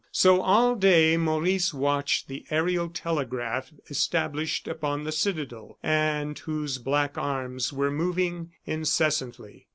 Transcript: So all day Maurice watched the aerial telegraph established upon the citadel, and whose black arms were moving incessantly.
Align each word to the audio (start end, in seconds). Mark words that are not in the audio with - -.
So 0.11 0.41
all 0.41 0.73
day 0.73 1.15
Maurice 1.15 1.75
watched 1.75 2.27
the 2.27 2.43
aerial 2.49 2.89
telegraph 2.89 3.71
established 3.87 4.67
upon 4.67 5.03
the 5.03 5.11
citadel, 5.11 5.77
and 5.83 6.39
whose 6.39 6.79
black 6.79 7.19
arms 7.19 7.71
were 7.71 7.91
moving 7.91 8.51
incessantly. 8.65 9.67